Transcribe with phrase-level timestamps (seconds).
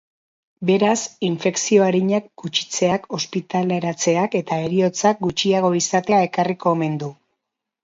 [0.69, 7.15] Beraz, infekzio arinak gutxitzeak ospitaleratzeak eta heriotzak gutxiago izatea ekarriko omen du.